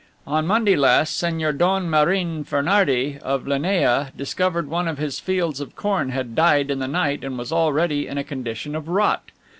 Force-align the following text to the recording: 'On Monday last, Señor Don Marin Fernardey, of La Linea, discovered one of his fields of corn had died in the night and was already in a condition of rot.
'On 0.25 0.47
Monday 0.47 0.75
last, 0.75 1.21
Señor 1.21 1.55
Don 1.59 1.87
Marin 1.87 2.43
Fernardey, 2.43 3.19
of 3.19 3.45
La 3.45 3.57
Linea, 3.57 4.11
discovered 4.17 4.67
one 4.67 4.87
of 4.87 4.97
his 4.97 5.19
fields 5.19 5.59
of 5.59 5.75
corn 5.75 6.09
had 6.09 6.33
died 6.33 6.71
in 6.71 6.79
the 6.79 6.87
night 6.87 7.23
and 7.23 7.37
was 7.37 7.51
already 7.51 8.07
in 8.07 8.17
a 8.17 8.23
condition 8.23 8.73
of 8.75 8.87
rot. 8.89 9.29